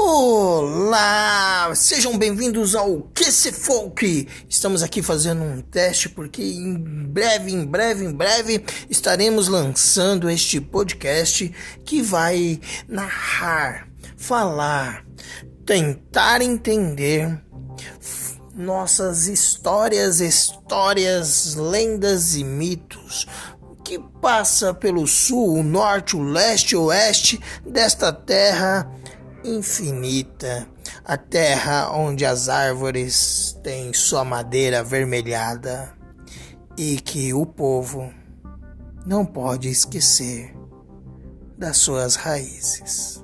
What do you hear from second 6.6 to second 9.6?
breve, em breve, em breve estaremos